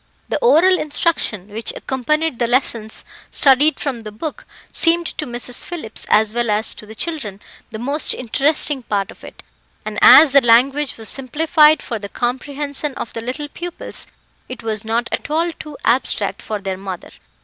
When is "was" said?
10.97-11.07, 14.63-14.83